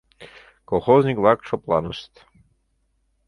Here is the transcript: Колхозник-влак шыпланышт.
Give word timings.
Колхозник-влак 0.69 1.39
шыпланышт. 1.47 2.13